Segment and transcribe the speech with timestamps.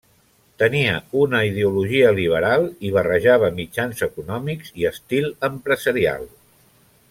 [0.61, 6.31] Tenia una ideologia liberal i barrejava mitjans econòmics i estil empresarial.